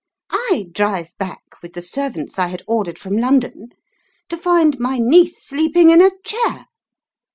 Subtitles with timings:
[0.31, 3.67] I drive back with the servants I had ordered from London
[4.29, 6.65] to find my niece sleeping in a chair.